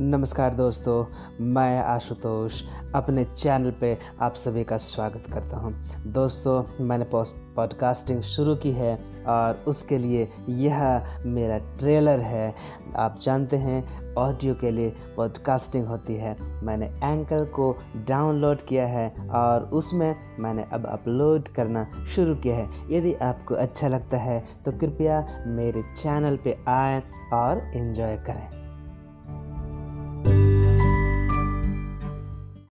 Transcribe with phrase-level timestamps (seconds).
[0.00, 1.04] नमस्कार दोस्तों,
[1.44, 2.60] मैं आशुतोष,
[2.94, 5.72] अपने चैनल पे आप सभी का स्वागत करता हूँ।
[6.12, 8.92] दोस्तों, मैंने पॉडकास्टिंग शुरू की है
[9.26, 12.54] और उसके लिए यह मेरा ट्रेलर है।
[12.96, 17.72] आप जानते हैं ऑडियो के लिए पॉडकास्टिंग होती है। मैंने एंकर को
[18.08, 23.88] डाउनलोड किया है और उसमें मैंने अब अपलोड करना शुरू किया है। यदि आपको अच्छा
[23.88, 27.02] लगता है तो कृपया मेरे चैनल पे आएँ
[27.32, 28.65] और इन्जॉय करें।